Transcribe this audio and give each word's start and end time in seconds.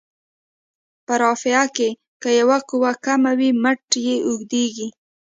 په 1.05 1.13
رافعه 1.21 1.65
کې 1.75 1.89
که 2.21 2.29
یوه 2.39 2.57
قوه 2.69 2.91
کمه 3.05 3.31
وي 3.39 3.49
مټ 3.63 3.89
یې 4.05 4.15
اوږد 4.27 4.53
وي. 4.75 4.89